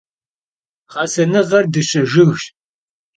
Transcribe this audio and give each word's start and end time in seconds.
Ğesenığer 0.93 1.65
dışe 1.73 2.01
jjıgş. 2.11 2.41